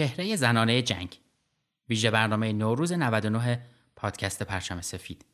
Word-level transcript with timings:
چهره 0.00 0.36
زنانه 0.36 0.82
جنگ. 0.82 1.18
ویژه 1.88 2.10
برنامه 2.10 2.52
نوروز 2.52 2.92
99 2.92 3.60
پادکست 3.96 4.42
پرچم 4.42 4.80
سفید. 4.80 5.24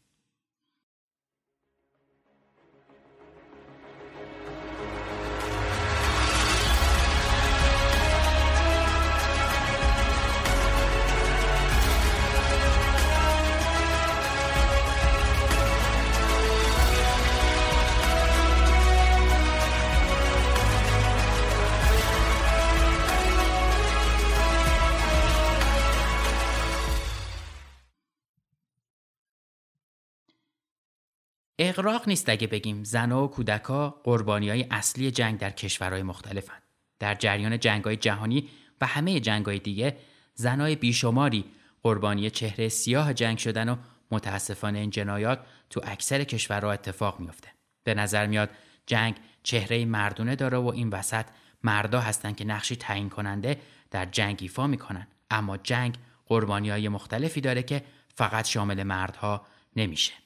اقراق 31.78 32.08
نیست 32.08 32.28
اگه 32.28 32.46
بگیم 32.46 32.84
زنها 32.84 33.24
و 33.24 33.30
کودکا 33.30 33.90
قربانی 34.04 34.50
های 34.50 34.66
اصلی 34.70 35.10
جنگ 35.10 35.38
در 35.38 35.50
کشورهای 35.50 36.02
مختلفند. 36.02 36.62
در 36.98 37.14
جریان 37.14 37.58
جنگ 37.58 37.84
های 37.84 37.96
جهانی 37.96 38.48
و 38.80 38.86
همه 38.86 39.20
جنگ 39.20 39.46
های 39.46 39.58
دیگه 39.58 39.96
زنهای 40.34 40.76
بیشماری 40.76 41.44
قربانی 41.82 42.30
چهره 42.30 42.68
سیاه 42.68 43.14
جنگ 43.14 43.38
شدن 43.38 43.68
و 43.68 43.76
متاسفانه 44.10 44.78
این 44.78 44.90
جنایات 44.90 45.46
تو 45.70 45.80
اکثر 45.84 46.24
کشورها 46.24 46.72
اتفاق 46.72 47.20
میافته. 47.20 47.48
به 47.84 47.94
نظر 47.94 48.26
میاد 48.26 48.50
جنگ 48.86 49.14
چهره 49.42 49.84
مردونه 49.84 50.36
داره 50.36 50.58
و 50.58 50.66
این 50.68 50.88
وسط 50.88 51.26
مردا 51.62 52.00
هستن 52.00 52.32
که 52.32 52.44
نقشی 52.44 52.76
تعیین 52.76 53.08
کننده 53.08 53.60
در 53.90 54.04
جنگ 54.04 54.38
ایفا 54.40 54.66
می‌کنن 54.66 55.06
اما 55.30 55.56
جنگ 55.56 55.98
قربانی 56.26 56.70
های 56.70 56.88
مختلفی 56.88 57.40
داره 57.40 57.62
که 57.62 57.84
فقط 58.14 58.46
شامل 58.46 58.82
مردها 58.82 59.46
نمیشه. 59.76 60.25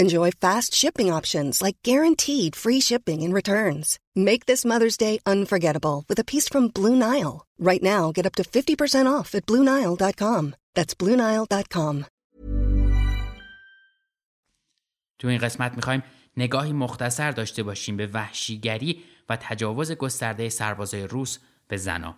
Enjoy 0.00 0.30
fast 0.32 0.74
shipping 0.74 1.08
options 1.12 1.62
like 1.62 1.76
guaranteed 1.84 2.56
free 2.56 2.80
shipping 2.80 3.22
and 3.22 3.32
returns. 3.32 4.00
Make 4.16 4.46
this 4.46 4.64
Mother's 4.64 4.96
Day 4.96 5.20
unforgettable 5.24 6.02
with 6.08 6.18
a 6.18 6.24
piece 6.24 6.48
from 6.48 6.64
Blue 6.68 6.96
Nile. 6.96 7.46
Right 7.60 7.82
now, 7.82 8.10
get 8.16 8.26
up 8.26 8.34
to 8.34 8.42
50% 8.42 9.06
off 9.06 9.34
at 9.34 9.46
BlueNile.com. 9.46 10.54
That's 10.74 10.94
BlueNile.com. 10.94 12.04
تو 15.18 15.28
این 15.28 15.38
قسمت 15.38 15.76
می‌خوایم 15.76 16.02
نگاهی 16.36 16.72
مختصر 16.72 17.30
داشته 17.30 17.62
باشیم 17.62 17.96
به 17.96 18.06
وحشیگری 18.06 19.04
و 19.28 19.36
تجاوز 19.40 19.92
گسترده 19.92 20.48
سربازای 20.48 21.06
روس 21.06 21.38
به 21.68 21.76
زنا. 21.76 22.14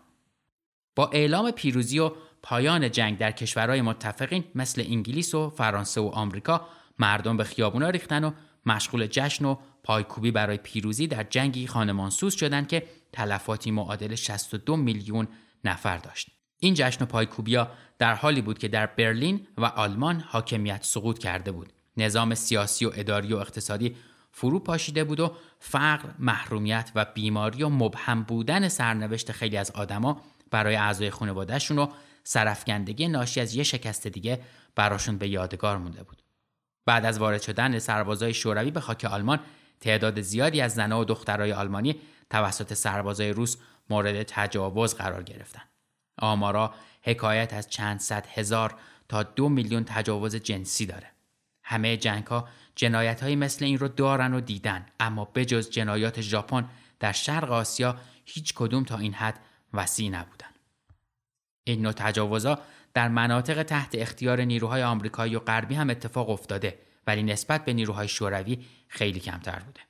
با 0.94 1.10
اعلام 1.12 1.50
پیروزی 1.50 1.98
و 1.98 2.10
پایان 2.42 2.91
جنگ 2.91 3.19
در 3.19 3.32
کشورهای 3.32 3.82
متفقین 3.82 4.44
مثل 4.54 4.84
انگلیس 4.86 5.34
و 5.34 5.50
فرانسه 5.50 6.00
و 6.00 6.06
آمریکا 6.06 6.69
مردم 6.99 7.37
به 7.37 7.45
خیابونا 7.45 7.91
ریختن 7.91 8.25
و 8.25 8.31
مشغول 8.67 9.07
جشن 9.07 9.45
و 9.45 9.57
پایکوبی 9.83 10.31
برای 10.31 10.57
پیروزی 10.57 11.07
در 11.07 11.23
جنگی 11.23 11.67
خانمانسوز 11.67 12.34
شدند 12.34 12.69
که 12.69 12.87
تلفاتی 13.12 13.71
معادل 13.71 14.15
62 14.15 14.77
میلیون 14.77 15.29
نفر 15.65 15.99
داشت. 15.99 16.31
این 16.59 16.75
جشن 16.75 17.05
و 17.05 17.07
پایکوبیا 17.07 17.71
در 17.99 18.15
حالی 18.15 18.41
بود 18.41 18.59
که 18.59 18.69
در 18.69 18.87
برلین 18.87 19.47
و 19.59 19.65
آلمان 19.65 20.21
حاکمیت 20.21 20.84
سقوط 20.84 21.19
کرده 21.19 21.53
بود. 21.53 21.73
نظام 21.97 22.34
سیاسی 22.34 22.84
و 22.84 22.91
اداری 22.95 23.33
و 23.33 23.37
اقتصادی 23.37 23.97
فرو 24.33 24.61
پاشیده 24.61 25.05
بود 25.05 25.21
و 25.21 25.37
فقر، 25.59 26.09
محرومیت 26.19 26.93
و 26.95 27.07
بیماری 27.15 27.63
و 27.63 27.69
مبهم 27.69 28.23
بودن 28.23 28.69
سرنوشت 28.69 29.33
خیلی 29.33 29.57
از 29.57 29.71
آدما 29.71 30.21
برای 30.51 30.77
اعضای 30.77 31.11
خانوادهشون 31.11 31.78
و 31.78 31.87
سرفکندگی 32.25 33.09
ناشی 33.09 33.41
از 33.41 33.55
یه 33.55 33.63
شکست 33.63 34.07
دیگه 34.07 34.41
براشون 34.75 35.19
به 35.19 35.28
یادگار 35.28 35.78
مونده 35.78 36.03
بود. 36.03 36.23
بعد 36.86 37.04
از 37.04 37.19
وارد 37.19 37.42
شدن 37.42 37.78
سربازای 37.78 38.34
شوروی 38.34 38.70
به 38.70 38.80
خاک 38.80 39.04
آلمان 39.04 39.41
تعداد 39.80 40.20
زیادی 40.20 40.60
از 40.60 40.74
زنها 40.74 41.00
و 41.00 41.04
دخترای 41.04 41.52
آلمانی 41.52 42.00
توسط 42.30 42.74
سربازای 42.74 43.32
روس 43.32 43.56
مورد 43.91 44.22
تجاوز 44.22 44.94
قرار 44.94 45.22
گرفتند. 45.22 45.69
آمارا 46.19 46.74
حکایت 47.02 47.54
از 47.54 47.70
چند 47.70 48.00
صد 48.00 48.26
هزار 48.26 48.74
تا 49.08 49.22
دو 49.22 49.48
میلیون 49.48 49.84
تجاوز 49.84 50.36
جنسی 50.36 50.86
داره. 50.86 51.10
همه 51.62 51.97
جنگ 51.97 52.26
ها 52.26 52.48
جنایت 52.74 53.22
های 53.22 53.36
مثل 53.36 53.64
این 53.64 53.78
رو 53.78 53.88
دارن 53.88 54.34
و 54.34 54.41
دیدن 54.41 54.86
اما 55.00 55.24
بجز 55.24 55.70
جنایات 55.70 56.20
ژاپن 56.20 56.68
در 57.00 57.12
شرق 57.12 57.53
آسیا 57.53 57.97
هیچ 58.24 58.54
کدوم 58.54 58.84
تا 58.84 58.98
این 58.98 59.14
حد 59.14 59.41
وسیع 59.72 60.10
نبودن. 60.10 60.47
این 61.64 61.82
نوع 61.82 61.92
تجاوزها 61.92 62.58
در 62.97 63.09
مناطق 63.09 63.62
تحت 63.62 63.95
اختیار 63.95 64.41
نیروهای 64.41 64.83
آمریکایی 64.83 65.37
و 65.37 65.39
غربی 65.39 65.75
هم 65.75 65.91
اتفاق 65.91 66.31
افتاده 66.31 66.79
ولی 67.07 67.23
نسبت 67.23 67.65
به 67.65 67.73
نیروهای 67.73 68.09
شوروی 68.09 68.59
خیلی 68.89 69.21
کمتر 69.21 69.59
بوده. 69.59 69.81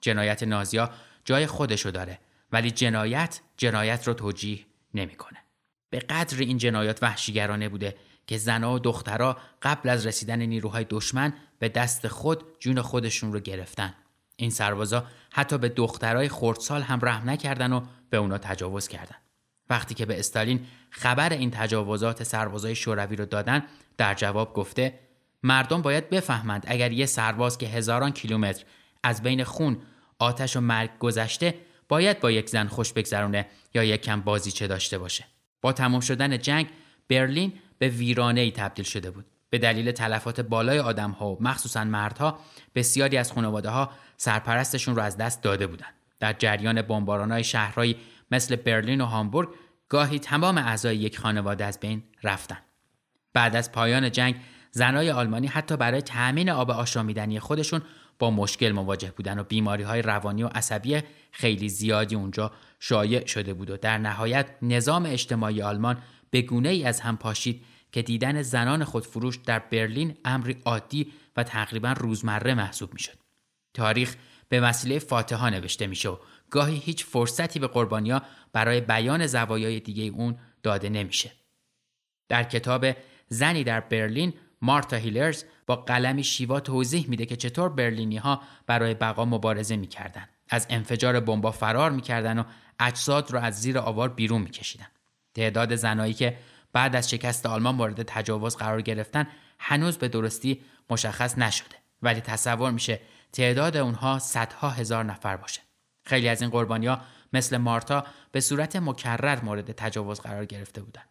جنایت 0.00 0.42
نازیا 0.42 0.90
جای 1.24 1.46
خودشو 1.46 1.90
داره 1.90 2.18
ولی 2.52 2.70
جنایت 2.70 3.40
جنایت 3.56 4.08
رو 4.08 4.14
توجیه 4.14 4.58
نمی‌کنه. 4.94 5.38
به 5.90 5.98
قدر 5.98 6.38
این 6.38 6.58
جنایات 6.58 7.02
وحشیگرانه 7.02 7.68
بوده 7.68 7.96
که 8.26 8.38
زنها 8.38 8.74
و 8.74 8.78
دخترها 8.78 9.36
قبل 9.62 9.88
از 9.88 10.06
رسیدن 10.06 10.42
نیروهای 10.42 10.86
دشمن 10.90 11.32
به 11.58 11.68
دست 11.68 12.08
خود 12.08 12.44
جون 12.58 12.82
خودشون 12.82 13.32
رو 13.32 13.40
گرفتن. 13.40 13.94
این 14.36 14.50
سربازا 14.50 15.06
حتی 15.32 15.58
به 15.58 15.68
دخترای 15.68 16.28
خردسال 16.28 16.82
هم 16.82 16.98
رحم 17.02 17.30
نکردن 17.30 17.72
و 17.72 17.80
به 18.10 18.16
اونا 18.16 18.38
تجاوز 18.38 18.88
کردن. 18.88 19.16
وقتی 19.70 19.94
که 19.94 20.06
به 20.06 20.18
استالین 20.18 20.66
خبر 20.90 21.32
این 21.32 21.50
تجاوزات 21.50 22.22
سربازای 22.22 22.74
شوروی 22.74 23.16
رو 23.16 23.26
دادن 23.26 23.64
در 23.96 24.14
جواب 24.14 24.54
گفته 24.54 24.98
مردم 25.42 25.82
باید 25.82 26.10
بفهمند 26.10 26.64
اگر 26.66 26.92
یه 26.92 27.06
سرباز 27.06 27.58
که 27.58 27.66
هزاران 27.66 28.10
کیلومتر 28.10 28.64
از 29.02 29.22
بین 29.22 29.44
خون 29.44 29.78
آتش 30.18 30.56
و 30.56 30.60
مرگ 30.60 30.90
گذشته 30.98 31.54
باید 31.88 32.20
با 32.20 32.30
یک 32.30 32.48
زن 32.48 32.66
خوش 32.66 32.92
بگذرونه 32.92 33.46
یا 33.74 33.84
یک 33.84 34.02
کم 34.02 34.20
بازیچه 34.20 34.66
داشته 34.66 34.98
باشه. 34.98 35.24
با 35.60 35.72
تمام 35.72 36.00
شدن 36.00 36.38
جنگ 36.38 36.66
برلین 37.08 37.52
به 37.78 37.88
ویرانه 37.88 38.40
ای 38.40 38.50
تبدیل 38.50 38.84
شده 38.84 39.10
بود. 39.10 39.24
به 39.50 39.58
دلیل 39.58 39.92
تلفات 39.92 40.40
بالای 40.40 40.78
آدم 40.78 41.10
ها 41.10 41.30
و 41.30 41.38
مخصوصا 41.40 41.84
مردها 41.84 42.38
بسیاری 42.74 43.16
از 43.16 43.32
خانواده 43.32 43.68
ها 43.70 43.90
سرپرستشون 44.16 44.96
رو 44.96 45.02
از 45.02 45.16
دست 45.16 45.42
داده 45.42 45.66
بودند. 45.66 45.94
در 46.20 46.32
جریان 46.32 46.82
بمباران 46.82 47.32
های 47.32 47.44
شهرهایی 47.44 47.96
مثل 48.30 48.56
برلین 48.56 49.00
و 49.00 49.04
هامبورگ 49.04 49.48
گاهی 49.88 50.18
تمام 50.18 50.58
اعضای 50.58 50.96
یک 50.96 51.18
خانواده 51.18 51.64
از 51.64 51.80
بین 51.80 52.02
رفتن 52.22 52.58
بعد 53.32 53.56
از 53.56 53.72
پایان 53.72 54.10
جنگ 54.10 54.36
زنای 54.70 55.10
آلمانی 55.10 55.46
حتی 55.46 55.76
برای 55.76 56.02
تأمین 56.02 56.50
آب 56.50 56.70
آشامیدنی 56.70 57.40
خودشون 57.40 57.82
با 58.18 58.30
مشکل 58.30 58.72
مواجه 58.72 59.10
بودن 59.16 59.38
و 59.38 59.44
بیماری 59.44 59.82
های 59.82 60.02
روانی 60.02 60.42
و 60.42 60.46
عصبی 60.46 61.02
خیلی 61.32 61.68
زیادی 61.68 62.14
اونجا 62.14 62.52
شایع 62.80 63.26
شده 63.26 63.54
بود 63.54 63.70
و 63.70 63.76
در 63.76 63.98
نهایت 63.98 64.50
نظام 64.62 65.06
اجتماعی 65.06 65.62
آلمان 65.62 65.98
به 66.30 66.42
گونه 66.42 66.68
ای 66.68 66.84
از 66.84 67.00
هم 67.00 67.16
پاشید 67.16 67.64
که 67.92 68.02
دیدن 68.02 68.42
زنان 68.42 68.84
خودفروش 68.84 69.36
در 69.36 69.58
برلین 69.58 70.16
امری 70.24 70.56
عادی 70.64 71.12
و 71.36 71.42
تقریبا 71.42 71.92
روزمره 71.92 72.54
محسوب 72.54 72.92
می‌شد. 72.92 73.18
تاریخ 73.74 74.16
به 74.50 74.60
وسیله 74.60 74.98
فاتحا 74.98 75.48
نوشته 75.48 75.86
میشه 75.86 76.10
گاهی 76.50 76.76
هیچ 76.76 77.04
فرصتی 77.04 77.58
به 77.58 77.66
قربانیا 77.66 78.22
برای 78.52 78.80
بیان 78.80 79.26
زوایای 79.26 79.80
دیگه 79.80 80.02
اون 80.02 80.38
داده 80.62 80.88
نمیشه. 80.88 81.32
در 82.28 82.44
کتاب 82.44 82.86
زنی 83.28 83.64
در 83.64 83.80
برلین 83.80 84.32
مارتا 84.62 84.96
هیلرز 84.96 85.44
با 85.66 85.76
قلمی 85.76 86.24
شیوا 86.24 86.60
توضیح 86.60 87.08
میده 87.08 87.26
که 87.26 87.36
چطور 87.36 87.68
برلینی 87.68 88.16
ها 88.16 88.42
برای 88.66 88.94
بقا 88.94 89.24
مبارزه 89.24 89.76
می‌کردن 89.76 90.28
از 90.48 90.66
انفجار 90.70 91.20
بمبا 91.20 91.50
فرار 91.50 91.90
می‌کردن 91.90 92.38
و 92.38 92.44
اجساد 92.80 93.30
را 93.30 93.40
از 93.40 93.60
زیر 93.60 93.78
آوار 93.78 94.08
بیرون 94.08 94.42
میکشیدن 94.42 94.86
تعداد 95.34 95.76
زنایی 95.76 96.14
که 96.14 96.36
بعد 96.72 96.96
از 96.96 97.10
شکست 97.10 97.46
آلمان 97.46 97.74
مورد 97.74 98.02
تجاوز 98.02 98.56
قرار 98.56 98.82
گرفتن 98.82 99.26
هنوز 99.58 99.98
به 99.98 100.08
درستی 100.08 100.60
مشخص 100.90 101.38
نشده 101.38 101.76
ولی 102.02 102.20
تصور 102.20 102.70
میشه 102.70 103.00
تعداد 103.32 103.76
اونها 103.76 104.18
صدها 104.18 104.70
هزار 104.70 105.04
نفر 105.04 105.36
باشه 105.36 105.60
خیلی 106.04 106.28
از 106.28 106.42
این 106.42 106.50
قربانیا 106.50 107.00
مثل 107.32 107.56
مارتا 107.56 108.04
به 108.32 108.40
صورت 108.40 108.76
مکرر 108.76 109.40
مورد 109.44 109.72
تجاوز 109.72 110.20
قرار 110.20 110.44
گرفته 110.44 110.82
بودند 110.82 111.08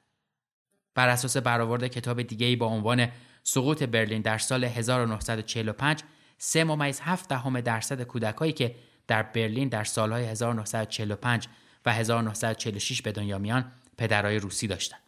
بر 0.96 1.10
اساس 1.10 1.38
برآورد 1.38 1.88
کتاب 1.88 2.22
دیگری 2.22 2.56
با 2.56 2.66
عنوان 2.66 3.08
سقوط 3.44 3.84
برلین 3.84 4.22
در 4.22 4.38
سال 4.38 4.64
1945 4.64 6.04
سه 6.38 6.64
ممیز 6.64 7.00
هفت 7.00 7.30
دهم 7.30 7.62
درصد 7.62 8.02
کودکایی 8.02 8.54
که 8.54 8.76
در 9.08 9.24
برلین 9.24 9.70
در 9.70 9.84
سالهای 9.84 10.26
1945 10.26 11.48
و 11.86 11.94
1946 11.94 13.02
به 13.02 13.12
دنیا 13.12 13.38
میان 13.38 13.72
پدرای 13.98 14.40
روسی 14.40 14.68
داشتند. 14.68 15.00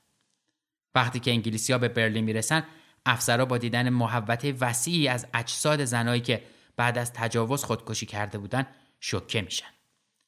وقتی 0.96 1.20
که 1.20 1.32
انگلیسی 1.32 1.74
ها 1.74 1.80
به 1.80 1.88
برلین 1.88 2.24
می‌رسن 2.24 2.64
افسرها 3.06 3.46
با 3.46 3.58
دیدن 3.58 3.90
محوطه 3.90 4.54
وسیعی 4.60 5.08
از 5.08 5.28
اجساد 5.34 5.86
زنایی 5.86 6.22
که 6.22 6.44
بعد 6.82 6.98
از 6.98 7.14
تجاوز 7.14 7.64
خودکشی 7.64 8.06
کرده 8.06 8.38
بودند 8.38 8.68
شوکه 9.00 9.42
میشن. 9.42 9.68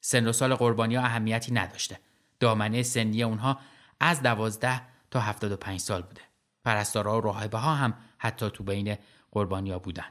سن 0.00 0.26
و 0.26 0.32
سال 0.32 0.54
قربانی 0.54 0.94
ها 0.94 1.02
اهمیتی 1.02 1.52
نداشته. 1.52 2.00
دامنه 2.40 2.82
سنی 2.82 3.22
اونها 3.22 3.58
از 4.00 4.22
دوازده 4.22 4.82
تا 5.10 5.20
75 5.20 5.80
سال 5.80 6.02
بوده. 6.02 6.20
پرستارا 6.64 7.18
و 7.18 7.20
راهبه 7.20 7.58
ها 7.58 7.74
هم 7.74 7.94
حتی 8.18 8.50
تو 8.50 8.64
بین 8.64 8.96
قربانیا 9.30 9.78
بودن. 9.78 10.04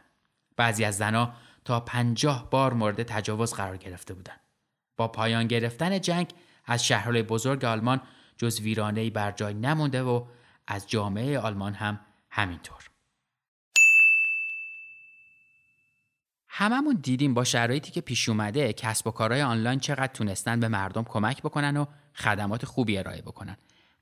بعضی 0.57 0.85
از 0.85 0.97
زنها 0.97 1.33
تا 1.65 1.79
پنجاه 1.79 2.49
بار 2.49 2.73
مورد 2.73 3.03
تجاوز 3.03 3.53
قرار 3.53 3.77
گرفته 3.77 4.13
بودند. 4.13 4.39
با 4.97 5.07
پایان 5.07 5.47
گرفتن 5.47 6.01
جنگ 6.01 6.33
از 6.65 6.85
شهرهای 6.85 7.23
بزرگ 7.23 7.65
آلمان 7.65 8.01
جز 8.37 8.59
ویرانه‌ای 8.59 9.09
بر 9.09 9.31
جای 9.31 9.53
نمونده 9.53 10.03
و 10.03 10.25
از 10.67 10.89
جامعه 10.89 11.39
آلمان 11.39 11.73
هم 11.73 11.99
همینطور. 12.29 12.92
هممون 16.55 16.99
دیدیم 17.03 17.33
با 17.33 17.43
شرایطی 17.43 17.91
که 17.91 18.01
پیش 18.01 18.29
اومده 18.29 18.73
کسب 18.73 19.07
و 19.07 19.11
کارهای 19.11 19.41
آنلاین 19.41 19.79
چقدر 19.79 20.13
تونستن 20.13 20.59
به 20.59 20.67
مردم 20.67 21.03
کمک 21.03 21.41
بکنن 21.41 21.77
و 21.77 21.85
خدمات 22.15 22.65
خوبی 22.65 22.97
ارائه 22.97 23.21
بکنن. 23.21 23.57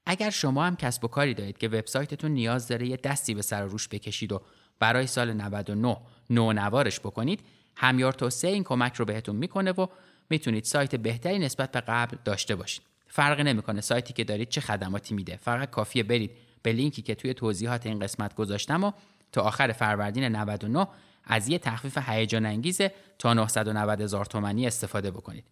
اگر 0.06 0.30
شما 0.30 0.66
هم 0.66 0.76
کسب 0.76 1.06
و 1.06 1.08
کاری 1.08 1.34
دارید 1.34 1.58
که 1.58 1.68
وبسایتتون 1.68 2.32
نیاز 2.32 2.68
داره 2.68 2.88
یه 2.88 2.98
دستی 2.98 3.34
به 3.34 3.42
سر 3.42 3.64
روش 3.64 3.88
بکشید 3.88 4.32
و 4.32 4.42
برای 4.80 5.08
سال 5.08 5.34
99 5.34 5.98
نوارش 6.30 7.00
بکنید 7.00 7.40
همیار 7.76 8.14
توسعه 8.14 8.52
این 8.52 8.64
کمک 8.64 8.96
رو 8.96 9.06
بهتون 9.06 9.36
می‌کنه 9.36 9.72
و 9.72 9.88
می‌تونید 10.30 10.64
سایت 10.64 10.96
بهتری 10.96 11.40
نسبت 11.40 11.72
به 11.72 11.82
قبل 11.82 12.18
داشته 12.26 12.56
باشید 12.56 12.82
فرقی 13.08 13.44
نمی‌کنه 13.44 13.82
سایتی 13.82 14.14
که 14.14 14.24
دارید 14.24 14.50
چه 14.50 14.62
خدماتی 14.62 15.14
میده 15.14 15.36
فقط 15.36 15.70
کافیه 15.70 16.04
برید 16.04 16.32
به 16.64 16.72
لینکی 16.72 17.02
که 17.02 17.16
توی 17.16 17.34
توضیحات 17.34 17.86
این 17.86 18.00
قسمت 18.00 18.36
گذاشتم 18.36 18.84
و 18.84 18.92
تا 19.32 19.42
آخر 19.42 19.72
فروردین 19.72 20.24
99 20.24 20.88
از 21.24 21.48
یه 21.48 21.60
تخفیف 21.60 21.98
هیجان 22.10 22.46
انگیز 22.46 22.82
تا 23.20 23.34
990 23.34 24.02
هزار 24.02 24.26
تومانی 24.26 24.68
استفاده 24.68 25.12
بکنید 25.12 25.46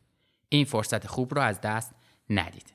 این 0.49 0.65
فرصت 0.65 1.07
خوب 1.07 1.33
رو 1.33 1.41
از 1.41 1.61
دست 1.61 1.95
ندید 2.29 2.73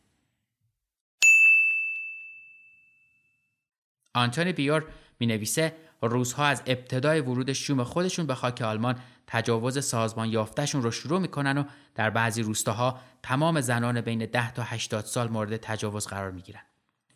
آنتونی 4.15 4.53
بیور 4.53 4.85
می 5.19 5.27
نویسه 5.27 5.77
روزها 6.03 6.47
از 6.47 6.63
ابتدای 6.67 7.21
ورود 7.21 7.53
شوم 7.53 7.85
خودشون 7.85 8.27
به 8.27 8.35
خاک 8.35 8.63
آلمان 8.63 8.99
تجاوز 9.27 9.85
سازمان 9.85 10.29
یافتهشون 10.29 10.83
رو 10.83 10.91
شروع 10.91 11.21
می‌کنن 11.21 11.59
و 11.59 11.65
در 11.95 12.11
بعضی 12.11 12.43
روستاها 12.43 13.01
تمام 13.23 13.61
زنان 13.61 14.01
بین 14.01 14.27
10 14.27 14.53
تا 14.53 14.63
80 14.63 15.05
سال 15.05 15.29
مورد 15.29 15.57
تجاوز 15.57 16.07
قرار 16.07 16.31
می‌گیرن. 16.31 16.63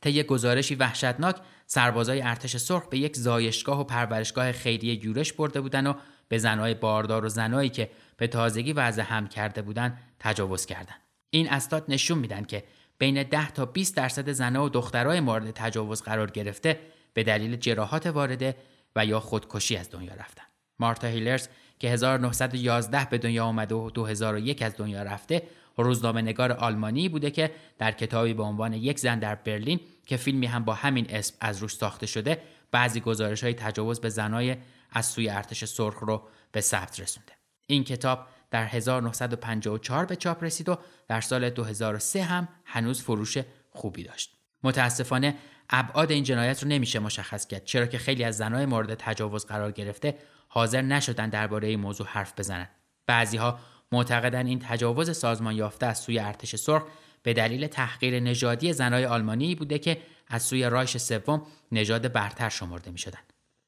طی 0.00 0.22
گزارشی 0.22 0.74
وحشتناک 0.74 1.36
سربازای 1.66 2.22
ارتش 2.22 2.56
سرخ 2.56 2.88
به 2.88 2.98
یک 2.98 3.16
زایشگاه 3.16 3.80
و 3.80 3.84
پرورشگاه 3.84 4.52
خیریه 4.52 5.04
یورش 5.04 5.32
برده 5.32 5.60
بودن 5.60 5.86
و 5.86 5.94
به 6.28 6.38
زنهای 6.38 6.74
باردار 6.74 7.24
و 7.24 7.28
زنایی 7.28 7.68
که 7.68 7.90
به 8.16 8.26
تازگی 8.26 8.72
وضع 8.72 9.02
هم 9.02 9.28
کرده 9.28 9.62
بودند 9.62 9.98
تجاوز 10.18 10.66
کردند. 10.66 11.00
این 11.30 11.50
اسناد 11.50 11.84
نشون 11.88 12.18
میدن 12.18 12.44
که 12.44 12.64
بین 12.98 13.22
10 13.22 13.50
تا 13.50 13.64
20 13.66 13.96
درصد 13.96 14.32
زنها 14.32 14.64
و 14.64 14.68
دخترای 14.68 15.20
مورد 15.20 15.50
تجاوز 15.50 16.02
قرار 16.02 16.30
گرفته 16.30 16.80
به 17.14 17.22
دلیل 17.22 17.56
جراحات 17.56 18.06
وارده 18.06 18.56
و 18.96 19.06
یا 19.06 19.20
خودکشی 19.20 19.76
از 19.76 19.90
دنیا 19.90 20.14
رفتن. 20.14 20.42
مارتا 20.78 21.06
هیلرز 21.06 21.48
که 21.78 21.88
1911 21.88 23.04
به 23.10 23.18
دنیا 23.18 23.44
آمده 23.44 23.74
و 23.74 23.90
2001 23.90 24.62
از 24.62 24.76
دنیا 24.76 25.02
رفته 25.02 25.42
روزنامه 25.82 26.22
نگار 26.22 26.52
آلمانی 26.52 27.08
بوده 27.08 27.30
که 27.30 27.50
در 27.78 27.92
کتابی 27.92 28.34
به 28.34 28.42
عنوان 28.42 28.72
یک 28.72 28.98
زن 28.98 29.18
در 29.18 29.34
برلین 29.34 29.80
که 30.06 30.16
فیلمی 30.16 30.46
هم 30.46 30.64
با 30.64 30.74
همین 30.74 31.06
اسم 31.08 31.34
از 31.40 31.58
روش 31.58 31.74
ساخته 31.74 32.06
شده 32.06 32.42
بعضی 32.70 33.00
گزارش 33.00 33.44
های 33.44 33.54
تجاوز 33.54 34.00
به 34.00 34.08
زنای 34.08 34.56
از 34.90 35.06
سوی 35.06 35.28
ارتش 35.28 35.64
سرخ 35.64 35.98
رو 36.00 36.22
به 36.52 36.60
ثبت 36.60 37.00
رسونده. 37.00 37.32
این 37.66 37.84
کتاب 37.84 38.26
در 38.50 38.64
1954 38.64 40.04
به 40.04 40.16
چاپ 40.16 40.44
رسید 40.44 40.68
و 40.68 40.78
در 41.08 41.20
سال 41.20 41.50
2003 41.50 42.22
هم 42.22 42.48
هنوز 42.64 43.02
فروش 43.02 43.38
خوبی 43.70 44.02
داشت. 44.02 44.38
متاسفانه 44.62 45.34
ابعاد 45.70 46.10
این 46.10 46.24
جنایت 46.24 46.62
رو 46.62 46.68
نمیشه 46.68 46.98
مشخص 46.98 47.46
کرد 47.46 47.64
چرا 47.64 47.86
که 47.86 47.98
خیلی 47.98 48.24
از 48.24 48.36
زنهای 48.36 48.66
مورد 48.66 48.94
تجاوز 48.94 49.46
قرار 49.46 49.72
گرفته 49.72 50.18
حاضر 50.48 50.82
نشدن 50.82 51.28
درباره 51.28 51.68
این 51.68 51.80
موضوع 51.80 52.06
حرف 52.06 52.38
بزنند. 52.38 52.70
بعضیها 53.06 53.58
معتقدن 53.92 54.46
این 54.46 54.58
تجاوز 54.58 55.16
سازمان 55.16 55.56
یافته 55.56 55.86
از 55.86 55.98
سوی 55.98 56.18
ارتش 56.18 56.56
سرخ 56.56 56.82
به 57.22 57.32
دلیل 57.32 57.66
تحقیر 57.66 58.20
نژادی 58.20 58.72
زنهای 58.72 59.06
آلمانی 59.06 59.54
بوده 59.54 59.78
که 59.78 60.02
از 60.28 60.42
سوی 60.42 60.64
رایش 60.64 60.96
سوم 60.96 61.42
نژاد 61.72 62.12
برتر 62.12 62.48
شمرده 62.48 62.90
می 62.90 62.98
شدن. 62.98 63.18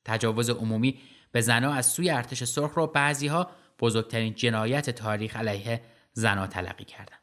تجاوز 0.04 0.50
عمومی 0.50 1.00
به 1.32 1.40
زنها 1.40 1.72
از 1.72 1.86
سوی 1.86 2.10
ارتش 2.10 2.44
سرخ 2.44 2.72
رو 2.74 2.86
بعضیها 2.86 3.50
بزرگترین 3.80 4.34
جنایت 4.34 4.90
تاریخ 4.90 5.36
علیه 5.36 5.80
زنها 6.12 6.46
تلقی 6.46 6.84
کردند. 6.84 7.20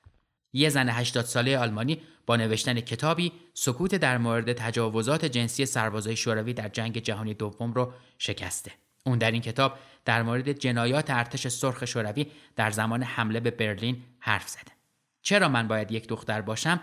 یه 0.54 0.70
زن 0.70 0.89
80 0.89 1.25
ساله 1.25 1.58
آلمانی 1.58 2.01
با 2.25 2.36
نوشتن 2.36 2.80
کتابی 2.80 3.32
سکوت 3.54 3.96
در 3.96 4.18
مورد 4.18 4.54
تجاوزات 4.54 5.25
جنسی 5.25 5.66
سربازای 5.66 6.16
شوروی 6.16 6.54
در 6.54 6.70
جنگ 6.70 6.98
جهانی 6.98 7.34
دوم 7.34 7.74
رو 7.74 7.94
شکسته. 8.18 8.72
اون 9.07 9.17
در 9.17 9.31
این 9.31 9.41
کتاب 9.41 9.77
در 10.05 10.23
مورد 10.23 10.51
جنایات 10.51 11.09
ارتش 11.09 11.47
سرخ 11.47 11.85
شوروی 11.85 12.27
در 12.55 12.71
زمان 12.71 13.03
حمله 13.03 13.39
به 13.39 13.51
برلین 13.51 14.03
حرف 14.19 14.49
زده. 14.49 14.71
چرا 15.21 15.49
من 15.49 15.67
باید 15.67 15.91
یک 15.91 16.07
دختر 16.07 16.41
باشم؟ 16.41 16.79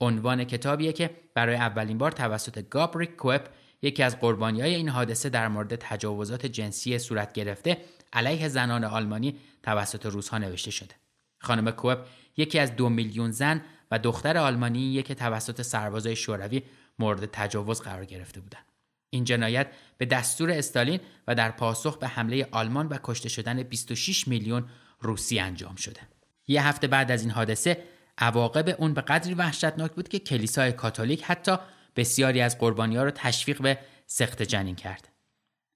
عنوان 0.00 0.44
کتابیه 0.44 0.92
که 0.92 1.10
برای 1.34 1.56
اولین 1.56 1.98
بار 1.98 2.12
توسط 2.12 2.68
گابریک 2.68 3.16
کوپ 3.16 3.48
یکی 3.82 4.02
از 4.02 4.20
قربانی 4.20 4.60
های 4.60 4.74
این 4.74 4.88
حادثه 4.88 5.28
در 5.28 5.48
مورد 5.48 5.76
تجاوزات 5.76 6.46
جنسی 6.46 6.98
صورت 6.98 7.32
گرفته 7.32 7.78
علیه 8.12 8.48
زنان 8.48 8.84
آلمانی 8.84 9.36
توسط 9.62 10.06
روزها 10.06 10.38
نوشته 10.38 10.70
شده. 10.70 10.94
خانم 11.38 11.70
کوپ 11.70 11.98
یکی 12.36 12.58
از 12.58 12.76
دو 12.76 12.88
میلیون 12.88 13.30
زن 13.30 13.60
و 13.90 13.98
دختر 13.98 14.38
آلمانی 14.38 15.02
که 15.02 15.14
توسط 15.14 15.62
سربازای 15.62 16.16
شوروی 16.16 16.62
مورد 16.98 17.26
تجاوز 17.32 17.80
قرار 17.80 18.04
گرفته 18.04 18.40
بودند. 18.40 18.73
این 19.14 19.24
جنایت 19.24 19.66
به 19.98 20.06
دستور 20.06 20.50
استالین 20.50 21.00
و 21.28 21.34
در 21.34 21.50
پاسخ 21.50 21.98
به 21.98 22.08
حمله 22.08 22.48
آلمان 22.50 22.88
و 22.88 22.98
کشته 23.02 23.28
شدن 23.28 23.62
26 23.62 24.28
میلیون 24.28 24.68
روسی 25.00 25.38
انجام 25.38 25.74
شده. 25.74 26.00
یه 26.46 26.66
هفته 26.66 26.86
بعد 26.86 27.10
از 27.10 27.22
این 27.22 27.30
حادثه 27.30 27.84
عواقب 28.18 28.76
اون 28.78 28.94
به 28.94 29.00
قدری 29.00 29.34
وحشتناک 29.34 29.92
بود 29.92 30.08
که 30.08 30.18
کلیسای 30.18 30.72
کاتولیک 30.72 31.22
حتی 31.24 31.56
بسیاری 31.96 32.40
از 32.40 32.58
قربانی 32.58 32.96
ها 32.96 33.02
را 33.02 33.10
تشویق 33.10 33.62
به 33.62 33.78
سخت 34.06 34.42
جنین 34.42 34.74
کرد. 34.74 35.08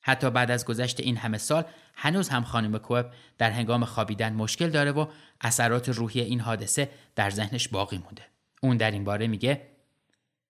حتی 0.00 0.30
بعد 0.30 0.50
از 0.50 0.64
گذشت 0.64 1.00
این 1.00 1.16
همه 1.16 1.38
سال 1.38 1.64
هنوز 1.95 2.28
هم 2.28 2.45
خانم 2.45 2.78
کوب 2.78 3.07
در 3.38 3.50
هنگام 3.50 3.85
خوابیدن 3.85 4.33
مشکل 4.33 4.71
داره 4.71 4.92
و 4.92 5.07
اثرات 5.40 5.88
روحی 5.88 6.21
این 6.21 6.40
حادثه 6.40 6.90
در 7.14 7.30
ذهنش 7.30 7.68
باقی 7.68 7.99
مونده. 7.99 8.23
اون 8.62 8.76
در 8.76 8.90
این 8.90 9.04
باره 9.04 9.26
میگه 9.26 9.62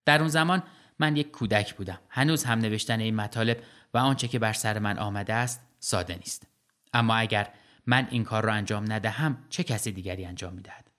در 0.04 0.21
اون 0.21 0.28
زمان 0.28 0.62
من 0.98 1.16
یک 1.16 1.30
کودک 1.30 1.74
بودم. 1.74 1.98
هنوز 2.08 2.44
هم 2.44 2.58
نوشتن 2.58 3.00
این 3.00 3.16
مطالب 3.16 3.62
و 3.94 3.98
آنچه 3.98 4.28
که 4.28 4.38
بر 4.38 4.52
سر 4.52 4.78
من 4.78 4.98
آمده 4.98 5.34
است 5.34 5.60
ساده 5.78 6.14
نیست. 6.14 6.46
اما 6.92 7.14
اگر 7.16 7.50
من 7.86 8.08
این 8.10 8.24
کار 8.24 8.44
را 8.44 8.52
انجام 8.52 8.92
ندهم 8.92 9.38
چه 9.50 9.64
کسی 9.64 9.92
دیگری 9.92 10.24
انجام 10.24 10.54
می‌دهد؟ 10.54 10.90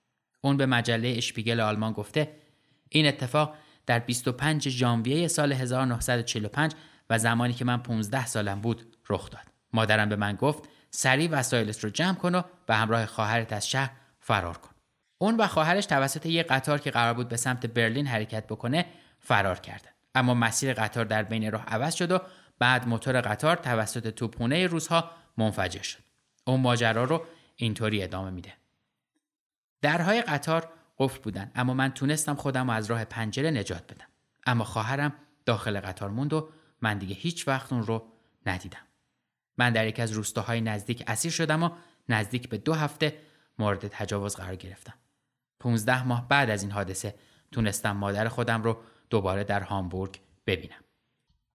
اون 0.42 0.58
به 0.58 0.66
مجله 0.66 1.14
اشپیگل 1.18 1.60
آلمان 1.60 1.94
گفته 1.94 2.32
این 2.90 3.08
اتفاق 3.08 3.56
در 3.86 4.00
25 4.00 4.70
ژانویه 4.70 5.28
سال 5.28 5.54
1945 5.54 6.72
و 7.10 7.20
زمانی 7.20 7.54
که 7.54 7.66
من 7.66 7.78
15 7.78 8.26
سالم 8.26 8.62
بود 8.62 8.98
رخ 9.10 9.30
داد. 9.30 9.48
مادرم 9.74 10.10
به 10.10 10.16
من 10.16 10.36
گفت 10.36 10.64
سریع 10.92 11.30
وسایلت 11.30 11.84
رو 11.84 11.90
جمع 11.90 12.16
کن 12.16 12.36
و 12.36 12.42
به 12.66 12.76
همراه 12.76 13.06
خواهرت 13.06 13.54
از 13.54 13.70
شهر 13.70 13.92
فرار 14.20 14.58
کن. 14.58 14.70
اون 15.18 15.38
و 15.38 15.48
خواهرش 15.48 15.86
توسط 15.86 16.26
یک 16.26 16.48
قطار 16.48 16.80
که 16.80 16.92
قرار 16.92 17.14
بود 17.14 17.30
به 17.30 17.38
سمت 17.38 17.66
برلین 17.66 18.08
حرکت 18.08 18.48
بکنه 18.48 18.86
فرار 19.20 19.60
کردن. 19.60 19.90
اما 20.16 20.34
مسیر 20.34 20.74
قطار 20.74 21.06
در 21.06 21.24
بین 21.24 21.52
راه 21.52 21.66
عوض 21.66 21.96
شد 21.96 22.12
و 22.12 22.20
بعد 22.60 22.88
موتور 22.88 23.22
قطار 23.22 23.56
توسط 23.56 24.08
توپخونه 24.08 24.68
روزها 24.68 25.12
منفجر 25.38 25.82
شد. 25.82 26.00
اون 26.46 26.60
ماجرا 26.60 27.04
رو 27.04 27.26
اینطوری 27.56 28.04
ادامه 28.04 28.30
میده. 28.30 28.54
درهای 29.82 30.22
قطار 30.22 30.70
قفل 30.98 31.22
بودن 31.22 31.52
اما 31.56 31.74
من 31.74 31.92
تونستم 31.92 32.36
خودم 32.36 32.68
رو 32.68 32.78
از 32.78 32.86
راه 32.86 33.06
پنجره 33.06 33.52
نجات 33.52 33.94
بدم. 33.94 34.08
اما 34.46 34.64
خواهرم 34.64 35.14
داخل 35.46 35.80
قطار 35.80 36.10
موند 36.10 36.34
و 36.34 36.50
من 36.82 36.98
دیگه 36.98 37.16
هیچ 37.16 37.48
وقت 37.48 37.74
اون 37.74 37.84
رو 37.84 38.06
ندیدم. 38.46 38.82
من 39.58 39.74
در 39.74 39.88
یک 39.88 40.00
از 40.00 40.12
روستاهای 40.12 40.62
نزدیک 40.62 41.04
اسیر 41.08 41.32
شدم 41.32 41.64
و 41.64 41.70
نزدیک 42.10 42.50
به 42.50 42.58
دو 42.58 42.74
هفته 42.74 43.20
مورد 43.60 43.88
تجاوز 43.88 44.36
قرار 44.36 44.56
گرفتم. 44.56 44.94
15 45.60 46.04
ماه 46.04 46.28
بعد 46.28 46.50
از 46.50 46.64
این 46.64 46.72
حادثه 46.72 47.16
تونستم 47.52 47.92
مادر 47.92 48.28
خودم 48.28 48.64
رو 48.64 48.82
دوباره 49.10 49.44
در 49.44 49.62
هامبورگ 49.62 50.20
ببینم. 50.48 50.84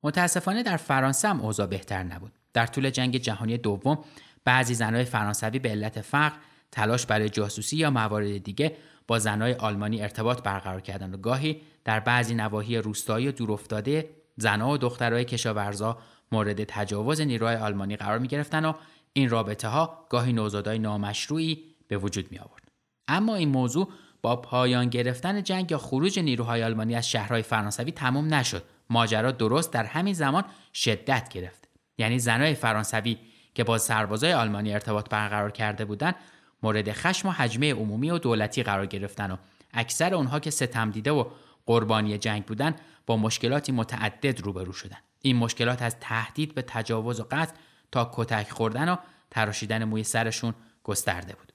متاسفانه 0.03 0.63
در 0.63 0.77
فرانسه 0.77 1.29
هم 1.29 1.41
اوضاع 1.41 1.67
بهتر 1.67 2.03
نبود. 2.03 2.33
در 2.53 2.67
طول 2.67 2.91
جنگ 2.91 3.17
جهانی 3.17 3.59
دوم 3.59 4.05
بعضی 4.45 4.75
زنهای 4.75 5.05
فرانسوی 5.05 5.59
به 5.59 5.69
علت 5.69 6.01
فقر 6.01 6.37
تلاش 6.73 7.07
برای 7.07 7.29
جاسوسی 7.29 7.77
یا 7.77 7.91
موارد 7.91 8.39
دیگه 8.39 8.77
با 9.07 9.19
زنهای 9.19 9.55
آلمانی 9.55 10.03
ارتباط 10.03 10.43
برقرار 10.43 10.81
کردند 10.81 11.15
و 11.15 11.17
گاهی 11.17 11.61
در 11.85 12.01
بعضی 12.01 12.35
نواحی 12.35 12.79
روستایی 12.79 13.29
و 13.29 13.33
دورافتاده 13.33 14.11
زنها 14.37 14.71
و 14.71 14.79
دخترهای 14.79 15.25
کشاورزا 15.25 15.99
مورد 16.33 16.65
تجاوز 16.65 17.21
نیروهای 17.21 17.57
آلمانی 17.57 17.97
قرار 17.97 18.19
می 18.19 18.29
گرفتن 18.29 18.65
و 18.65 18.73
این 19.13 19.31
رابطه 19.31 19.69
ها 19.69 20.07
گاهی 20.11 20.33
نوزادهای 20.33 20.79
نامشروعی 20.79 21.65
به 21.89 21.99
وجود 21.99 22.33
می 22.33 22.39
آورد. 22.39 22.69
اما 23.09 23.35
این 23.35 23.49
موضوع 23.49 23.89
با 24.25 24.37
پایان 24.37 24.89
گرفتن 24.89 25.43
جنگ 25.43 25.71
یا 25.71 25.79
خروج 25.79 26.19
نیروهای 26.19 26.65
آلمانی 26.65 26.95
از 26.95 27.11
شهرهای 27.11 27.43
فرانسوی 27.43 27.93
تمام 27.93 28.35
نشد. 28.35 28.63
ماجرا 28.91 29.31
درست 29.31 29.73
در 29.73 29.85
همین 29.85 30.15
زمان 30.15 30.45
شدت 30.75 31.29
گرفت. 31.29 31.69
یعنی 31.99 32.19
زنای 32.19 32.55
فرانسوی 32.55 33.19
که 33.55 33.65
با 33.65 33.79
سربازای 33.79 34.33
آلمانی 34.33 34.73
ارتباط 34.73 35.09
برقرار 35.09 35.51
کرده 35.51 35.85
بودند 35.85 36.15
مورد 36.63 36.93
خشم 36.93 37.29
و 37.29 37.31
حجمه 37.31 37.75
عمومی 37.75 38.11
و 38.11 38.19
دولتی 38.19 38.63
قرار 38.63 38.87
گرفتن 38.87 39.31
و 39.31 39.37
اکثر 39.73 40.15
اونها 40.15 40.41
که 40.41 40.51
ستم 40.51 40.91
دیده 40.91 41.11
و 41.11 41.25
قربانی 41.67 42.19
جنگ 42.19 42.45
بودند 42.45 42.81
با 43.07 43.17
مشکلاتی 43.17 43.73
متعدد 43.73 44.41
روبرو 44.41 44.73
شدند. 44.73 45.03
این 45.21 45.37
مشکلات 45.37 45.83
از 45.83 45.97
تهدید 46.01 46.55
به 46.55 46.63
تجاوز 46.63 47.21
و 47.21 47.27
قتل 47.31 47.55
تا 47.93 48.11
کتک 48.15 48.51
خوردن 48.51 48.89
و 48.89 48.97
تراشیدن 49.31 49.85
موی 49.85 50.05
سرشون 50.05 50.55
گسترده 50.85 51.35
بود. 51.35 51.54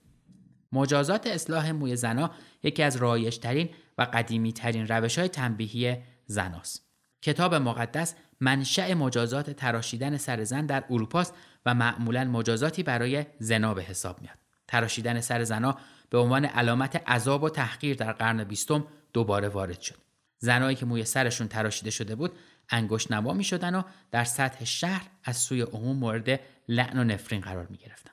مجازات 0.71 1.27
اصلاح 1.27 1.71
موی 1.71 1.95
زنا 1.95 2.31
یکی 2.63 2.83
از 2.83 2.95
رایجترین 2.95 3.69
و 3.97 4.07
قدیمی 4.13 4.53
ترین 4.53 4.87
روش 4.87 5.19
های 5.19 5.27
تنبیهی 5.27 5.97
زناست. 6.25 6.85
کتاب 7.21 7.55
مقدس 7.55 8.15
منشأ 8.39 8.93
مجازات 8.93 9.49
تراشیدن 9.49 10.17
سر 10.17 10.43
زن 10.43 10.65
در 10.65 10.83
اروپاست 10.89 11.33
و 11.65 11.73
معمولا 11.73 12.23
مجازاتی 12.23 12.83
برای 12.83 13.25
زنا 13.39 13.73
به 13.73 13.81
حساب 13.81 14.21
میاد. 14.21 14.37
تراشیدن 14.67 15.21
سر 15.21 15.43
زنا 15.43 15.77
به 16.09 16.17
عنوان 16.17 16.45
علامت 16.45 17.09
عذاب 17.09 17.43
و 17.43 17.49
تحقیر 17.49 17.95
در 17.95 18.11
قرن 18.11 18.43
بیستم 18.43 18.87
دوباره 19.13 19.47
وارد 19.47 19.81
شد. 19.81 19.95
زنایی 20.37 20.75
که 20.75 20.85
موی 20.85 21.05
سرشون 21.05 21.47
تراشیده 21.47 21.89
شده 21.89 22.15
بود 22.15 22.31
انگشت 22.69 23.11
نما 23.11 23.33
می 23.33 23.43
شدن 23.43 23.75
و 23.75 23.83
در 24.11 24.23
سطح 24.23 24.65
شهر 24.65 25.09
از 25.23 25.37
سوی 25.37 25.61
عموم 25.61 25.97
مورد 25.97 26.39
لعن 26.67 26.99
و 26.99 27.03
نفرین 27.03 27.41
قرار 27.41 27.67
می 27.69 27.77
گرفتن. 27.77 28.11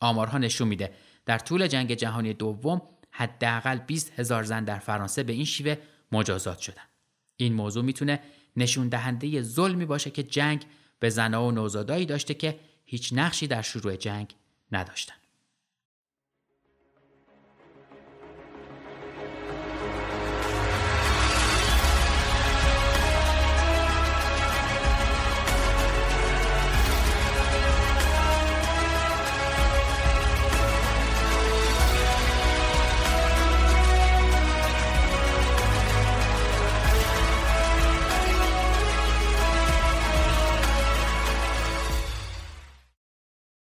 آمارها 0.00 0.38
نشون 0.38 0.68
میده 0.68 0.92
در 1.26 1.38
طول 1.38 1.66
جنگ 1.66 1.94
جهانی 1.94 2.34
دوم 2.34 2.82
حداقل 3.10 3.78
20 3.78 4.12
هزار 4.16 4.42
زن 4.42 4.64
در 4.64 4.78
فرانسه 4.78 5.22
به 5.22 5.32
این 5.32 5.44
شیوه 5.44 5.76
مجازات 6.12 6.58
شدن. 6.58 6.82
این 7.36 7.52
موضوع 7.52 7.84
می‌تونه 7.84 8.20
نشون 8.56 8.88
دهنده 8.88 9.42
ظلمی 9.42 9.84
باشه 9.84 10.10
که 10.10 10.22
جنگ 10.22 10.66
به 10.98 11.10
زنها 11.10 11.46
و 11.46 11.50
نوزادایی 11.50 12.06
داشته 12.06 12.34
که 12.34 12.60
هیچ 12.84 13.12
نقشی 13.12 13.46
در 13.46 13.62
شروع 13.62 13.96
جنگ 13.96 14.34
نداشتن. 14.72 15.14